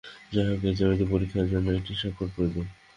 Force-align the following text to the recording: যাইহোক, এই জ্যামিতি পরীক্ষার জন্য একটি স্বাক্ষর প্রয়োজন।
যাইহোক, 0.33 0.61
এই 0.63 0.75
জ্যামিতি 0.77 1.05
পরীক্ষার 1.11 1.47
জন্য 1.53 1.67
একটি 1.71 1.93
স্বাক্ষর 2.01 2.29
প্রয়োজন। 2.35 2.65